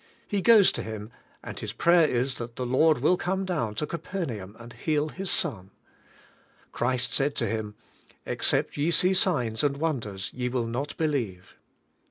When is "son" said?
5.29-5.69